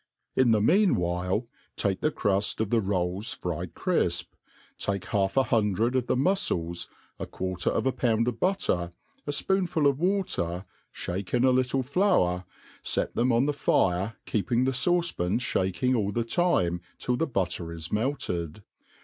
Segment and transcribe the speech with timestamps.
[0.35, 4.35] lathe mean while take the cruft of the rolls fried crifp;
[4.79, 6.87] t^ke half a hundred oif the muflfels,
[7.19, 8.93] a quarter of a pound of butrer,
[9.27, 10.65] a fpoonful of water,
[11.05, 12.45] (hake in a little flour,
[12.83, 17.71] fet theai on the fixe, keeping the fauce»pan (haking all the time till the butter
[17.71, 18.63] is melted.